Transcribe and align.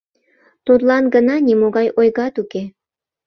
Тудлан 0.65 1.03
гына 1.15 1.35
нимогай 1.47 1.87
ойгат 1.99 2.35
уке. 2.41 2.63